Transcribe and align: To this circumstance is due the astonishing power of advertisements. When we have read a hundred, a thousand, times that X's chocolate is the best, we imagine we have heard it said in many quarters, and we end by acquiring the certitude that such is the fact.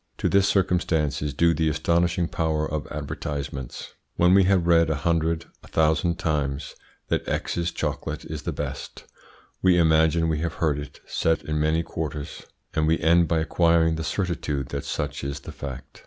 To 0.17 0.27
this 0.27 0.47
circumstance 0.47 1.21
is 1.21 1.31
due 1.35 1.53
the 1.53 1.69
astonishing 1.69 2.27
power 2.27 2.67
of 2.67 2.87
advertisements. 2.91 3.93
When 4.15 4.33
we 4.33 4.45
have 4.45 4.65
read 4.65 4.89
a 4.89 4.95
hundred, 4.95 5.45
a 5.61 5.67
thousand, 5.67 6.15
times 6.17 6.75
that 7.09 7.27
X's 7.29 7.71
chocolate 7.71 8.25
is 8.25 8.41
the 8.41 8.51
best, 8.51 9.03
we 9.61 9.77
imagine 9.77 10.27
we 10.27 10.39
have 10.39 10.55
heard 10.55 10.79
it 10.79 11.01
said 11.05 11.43
in 11.43 11.59
many 11.59 11.83
quarters, 11.83 12.47
and 12.73 12.87
we 12.87 12.97
end 12.97 13.27
by 13.27 13.37
acquiring 13.41 13.93
the 13.93 14.03
certitude 14.03 14.69
that 14.69 14.85
such 14.85 15.23
is 15.23 15.41
the 15.41 15.51
fact. 15.51 15.99